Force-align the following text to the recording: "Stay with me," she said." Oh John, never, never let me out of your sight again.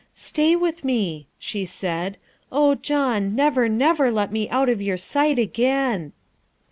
"Stay 0.15 0.55
with 0.55 0.83
me," 0.83 1.27
she 1.37 1.63
said." 1.63 2.17
Oh 2.51 2.73
John, 2.73 3.35
never, 3.35 3.69
never 3.69 4.09
let 4.11 4.31
me 4.31 4.49
out 4.49 4.67
of 4.67 4.81
your 4.81 4.97
sight 4.97 5.37
again. 5.37 6.11